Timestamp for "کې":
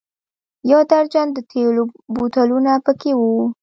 2.99-3.11